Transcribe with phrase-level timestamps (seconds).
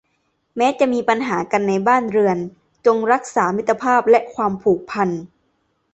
[0.57, 2.37] แม้จะมีปัญหากันในบ้านเรือน
[2.85, 5.09] จงรักษามิตรภาพและความผูกพัน